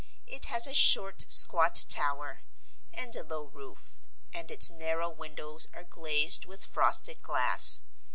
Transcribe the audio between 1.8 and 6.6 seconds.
tower and a low roof, and its narrow windows are glazed